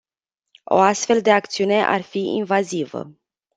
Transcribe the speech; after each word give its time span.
O 0.65 0.77
astfel 0.77 1.21
de 1.21 1.31
acțiune 1.31 1.85
ar 1.85 2.01
fi 2.01 2.19
invazivă. 2.19 3.11